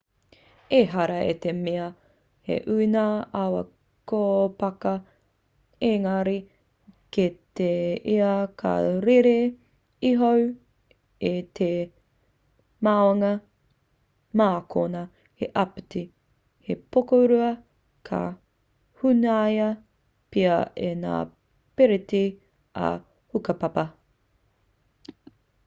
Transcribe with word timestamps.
ehara 0.77 1.17
i 1.31 1.33
te 1.43 1.51
mea 1.65 1.87
he 2.49 2.55
ū 2.75 2.77
ngā 2.93 3.01
awa 3.39 3.59
kōpaka 4.11 4.93
engari 5.89 6.33
kē 7.17 7.67
ia 8.13 8.31
ka 8.61 8.71
rere 9.05 9.35
iho 10.13 10.31
i 11.33 11.35
te 11.59 11.69
maunga 12.89 13.31
mā 14.43 14.49
konā 14.77 15.05
he 15.43 15.51
āpiti 15.67 16.03
he 16.69 16.79
pokorua 16.97 17.53
ka 18.11 18.23
hunaia 19.03 19.69
pea 20.37 20.59
e 20.89 20.93
ngā 21.05 21.21
piriti 21.81 22.27
ā-hukapapa 22.91 23.89